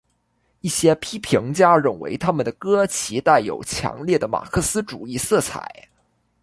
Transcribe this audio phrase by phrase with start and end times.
[0.61, 5.87] 一些批评家认为他们的歌其带有强烈的马克思主义色彩。